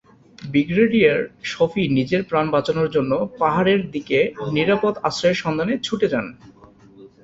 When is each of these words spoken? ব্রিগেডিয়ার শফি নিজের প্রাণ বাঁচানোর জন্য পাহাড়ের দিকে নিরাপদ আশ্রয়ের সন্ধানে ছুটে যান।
ব্রিগেডিয়ার 0.39 1.19
শফি 1.43 1.83
নিজের 1.97 2.21
প্রাণ 2.23 2.45
বাঁচানোর 2.51 2.89
জন্য 2.89 3.11
পাহাড়ের 3.39 3.81
দিকে 3.91 4.19
নিরাপদ 4.51 4.93
আশ্রয়ের 5.07 5.41
সন্ধানে 5.43 5.73
ছুটে 5.83 6.07
যান। 6.13 6.25